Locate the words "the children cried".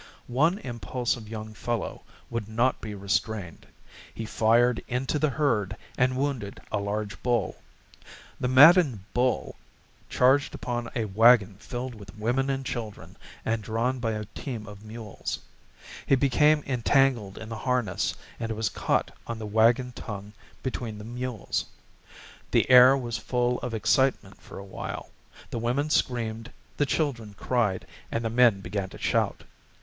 26.77-27.85